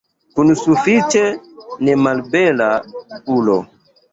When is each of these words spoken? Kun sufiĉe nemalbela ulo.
Kun 0.37 0.53
sufiĉe 0.61 1.21
nemalbela 1.91 2.71
ulo. 3.37 3.63